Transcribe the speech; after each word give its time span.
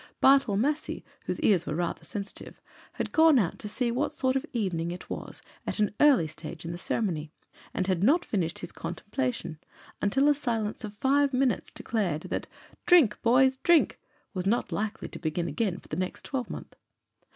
Bartle 0.19 0.57
Massey, 0.57 1.05
whose 1.25 1.39
ears 1.41 1.67
were 1.67 1.75
rather 1.75 2.03
sensitive, 2.03 2.59
had 2.93 3.11
gone 3.11 3.37
out 3.37 3.59
to 3.59 3.67
see 3.67 3.91
what 3.91 4.11
sort 4.11 4.35
of 4.35 4.47
evening 4.51 4.89
it 4.89 5.11
was 5.11 5.43
at 5.67 5.77
an 5.77 5.93
early 5.99 6.27
stage 6.27 6.65
in 6.65 6.71
the 6.71 6.77
ceremony; 6.79 7.31
and 7.71 7.85
had 7.85 8.03
not 8.03 8.25
finished 8.25 8.57
his 8.57 8.71
contemplation, 8.71 9.59
until 10.01 10.27
a 10.27 10.33
silence 10.33 10.83
of 10.83 10.95
five 10.95 11.33
minutes 11.33 11.69
declared 11.71 12.21
that 12.23 12.47
"Drink, 12.87 13.21
boys, 13.21 13.57
drink!" 13.57 13.99
was 14.33 14.47
not 14.47 14.71
likely 14.71 15.07
to 15.07 15.19
begin 15.19 15.47
again 15.47 15.77
for 15.77 15.87
the 15.89 15.97
next 15.97 16.25
twelve 16.25 16.49
month. 16.49 16.75